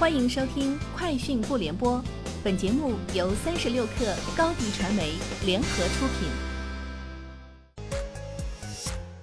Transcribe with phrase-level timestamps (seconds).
[0.00, 1.98] 欢迎收听《快讯不联播》，
[2.42, 5.12] 本节目由三十六克高低传媒
[5.44, 6.26] 联合出品。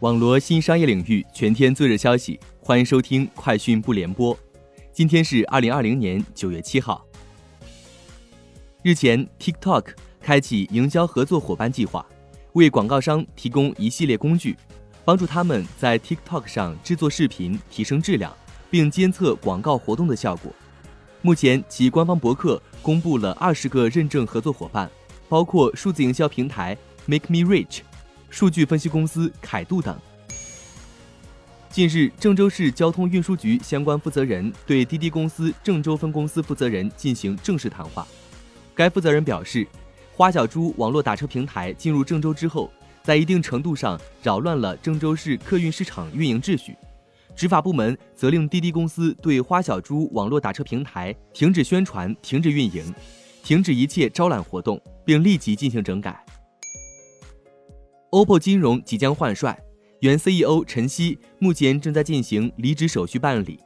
[0.00, 4.34] 网罗新商业领域全天最热消息，欢迎收听《快讯不联播》。
[4.94, 7.04] 今天是二零二零年九月七号。
[8.82, 9.88] 日前，TikTok
[10.22, 12.02] 开启营销合作伙伴计划，
[12.54, 14.56] 为广告商提供一系列工具，
[15.04, 18.34] 帮助他们在 TikTok 上制作视频，提升质量。
[18.70, 20.50] 并监测广告活动的效果。
[21.24, 24.90] 目前，其官方博客公布了二十个认证合作伙伴，
[25.28, 26.76] 包括数字营销平台
[27.06, 27.82] Make Me Rich、
[28.28, 29.96] 数据分析公司凯度等。
[31.70, 38.04] 近日，郑州市交通运输局相关负责人对滴滴公司郑州分公司负责人进行正式谈话。
[38.74, 39.64] 该负责人表示，
[40.16, 42.68] 花小猪网络打车平台进入郑州之后，
[43.04, 46.76] 在一定程度上扰乱了郑州市客运市场运营秩序。
[47.34, 52.94] 执法部门责令滴滴公司对花小猪网络打车平台停止宣传、停止运营、
[53.42, 56.24] 停止一切招揽活动，并立即进行整改。
[58.10, 59.58] OPPO 金融即将换帅，
[60.00, 63.58] 原 CEO 陈曦目前正在进行离职手续办理。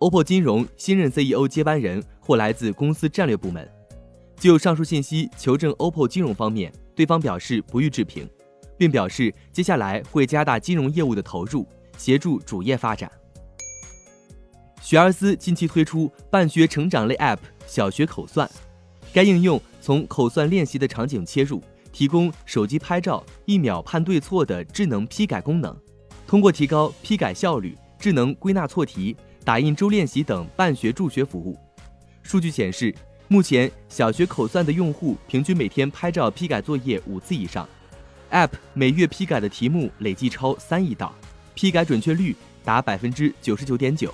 [0.00, 3.66] OPPO 金融新任 CEO 接班人或来自公司战略部门。
[4.36, 8.28] 就上述信息求证 OPPO 金融方面，对方表示不予置评，
[8.76, 11.66] 并表示接下来会加大金融业务的投入。
[11.96, 13.10] 协助主业发展。
[14.80, 18.50] 学而思近期推出办学成长类 App“ 小学口算”，
[19.14, 25.74] 该应用从口算练习的场景切入，提供手机拍照一秒判对错的智能批改功能，
[26.26, 31.58] 通过提高批改效率、智能归纳错题、打印周练习等办学助学服务。
[32.22, 32.94] 数据显示，
[33.28, 37.66] 目前小学口算的用户平均每天拍照批改作业五次以上
[38.30, 41.14] ，App 每月批改的题目累计超三亿道。
[41.54, 44.12] 批改准确率达百分之九十九点九。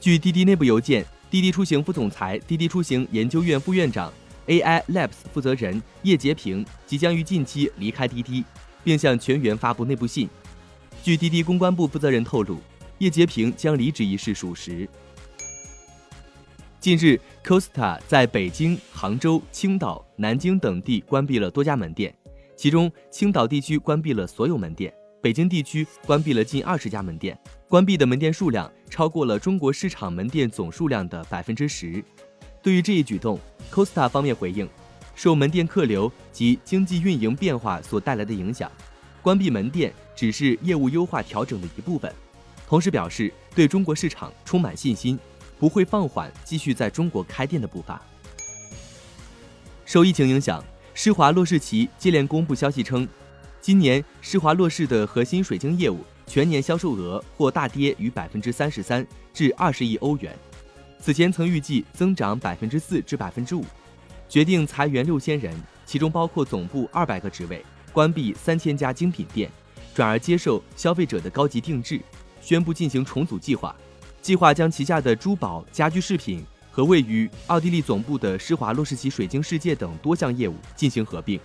[0.00, 4.12] 据滴滴内部邮件，滴滴出行副总裁、滴滴出行研究院副院长、
[4.46, 8.44] AI Labs 负责人叶洁平即将于近期离开滴滴，
[8.82, 10.28] 并向全员发布内部信。
[11.02, 12.58] 据滴滴公关部负责人透露，
[12.98, 14.88] 叶洁平将离职一事属实。
[16.80, 22.14] 近日，Costa 在北京、杭州、青岛、南京等地关闭了多家门店，
[22.56, 24.92] 其中青岛地区关闭了所有门店。
[25.24, 27.34] 北京地区关闭了近二十家门店，
[27.66, 32.04] 关闭的门店数量超过了中国市场门店总数量的百分之十。
[32.62, 33.40] 对于这一举动
[33.72, 34.68] ，Costa 方面回应，
[35.14, 38.70] 受门店客流及经济运营变化所带来的影响，
[39.22, 42.12] 关闭门店只是业务优化调整的一部分。
[42.68, 45.18] 同时表示对中国市场充满信心，
[45.58, 48.02] 不会放缓继续在中国开店的步伐。
[49.86, 50.62] 受疫情影响，
[50.92, 53.08] 施华洛世奇接连公布消息称。
[53.64, 60.38] 今年施华洛世的核心水晶业务全年销售额或大跌逾百分之三十三至二十亿欧元。
[61.00, 63.64] 此前曾预计增长百分之四至百分之五，
[64.28, 69.50] 决定裁员六千人，其中包括总部二百个职位，关闭三千家精品店，
[69.94, 71.98] 转而接受消费者的高级定制，
[72.42, 73.74] 宣布进行重组计划，
[74.20, 81.40] 计划将旗下的珠宝、家居饰品和位于奥地利总部的施华洛世奇水晶世界等多项业务进行合并。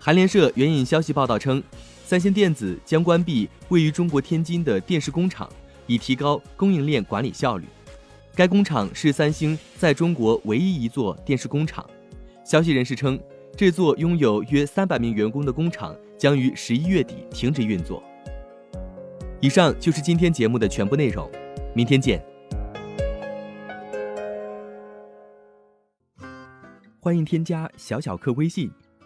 [0.00, 1.62] 韩联社援引消息报道称，
[2.04, 5.48] 三星电子将关闭位于中国天津的电视工厂，
[5.86, 7.66] 以提高供应链管理效率。
[8.34, 11.84] 该工厂是三星在中国唯一一座电视工厂。
[12.44, 13.18] 消息人士称，
[13.56, 18.02] 这座拥有约三百名员工的工厂将于十一月底停止运作。
[19.40, 21.28] 以上就是今天节目的全部内容，
[21.74, 22.24] 明天见。
[27.00, 28.70] 欢迎添加小小客微信。